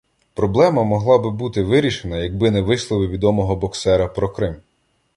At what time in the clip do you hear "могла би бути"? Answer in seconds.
0.83-1.63